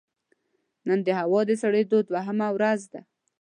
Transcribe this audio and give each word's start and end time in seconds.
نن 0.87 0.99
د 1.07 1.09
هوا 1.19 1.39
د 1.49 1.51
سړېدو 1.61 1.97
دوهمه 2.09 2.47
ورځ 2.55 2.81
ده 2.93 3.01